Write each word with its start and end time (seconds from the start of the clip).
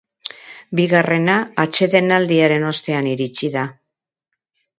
Bigarrena 0.79 1.35
atsedenaldiaren 1.63 2.67
ostean 2.71 3.11
iritsi 3.13 3.53
da. 3.59 3.69